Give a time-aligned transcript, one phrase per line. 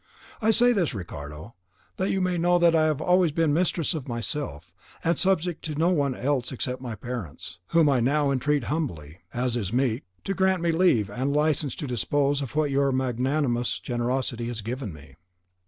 [0.41, 1.53] I say this, Ricardo,
[1.97, 5.75] that you may know that I have always been mistress of myself, and subject to
[5.75, 10.33] no one else except my parents, whom I now entreat humbly, as is meet, to
[10.33, 15.17] grant me leave and license to dispose of what your magnanimous generosity has given me."